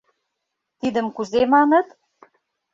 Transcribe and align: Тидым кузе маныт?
Тидым 0.79 1.07
кузе 1.15 1.41
маныт? 1.53 1.87